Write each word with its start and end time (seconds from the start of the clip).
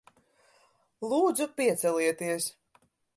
Lūdzu, 1.11 1.47
piecelieties. 1.61 2.49